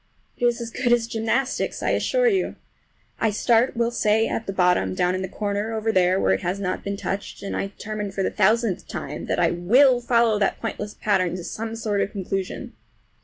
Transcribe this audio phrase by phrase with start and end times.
[0.35, 2.55] It is as good as gymnastics, I assure you.
[3.19, 6.41] I start, we'll say, at the bottom, down in the corner over there where it
[6.41, 10.39] has not been touched, and I determine for the thousandth time that I will follow
[10.39, 12.73] that pointless pattern to some sort of a conclusion.